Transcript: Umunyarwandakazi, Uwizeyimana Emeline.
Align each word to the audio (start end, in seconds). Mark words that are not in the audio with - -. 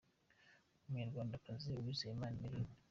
Umunyarwandakazi, 0.85 1.67
Uwizeyimana 1.79 2.35
Emeline. 2.45 2.73